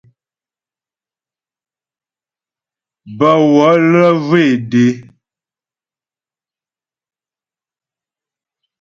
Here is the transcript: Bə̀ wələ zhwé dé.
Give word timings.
Bə̀ 3.17 3.33
wələ 3.53 4.05
zhwé 4.23 4.45
dé. 4.71 4.85